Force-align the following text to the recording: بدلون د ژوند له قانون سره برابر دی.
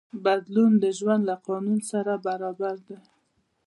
بدلون 0.23 0.71
د 0.83 0.85
ژوند 0.97 1.23
له 1.29 1.35
قانون 1.47 1.79
سره 1.91 2.13
برابر 2.25 2.75
دی. 2.87 2.97